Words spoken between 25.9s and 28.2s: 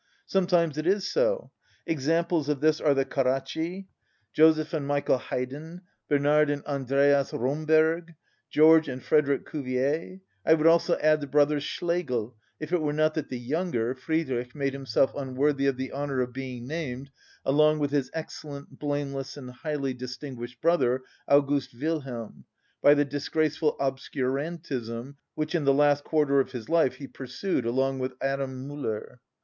quarter of his life he pursued along with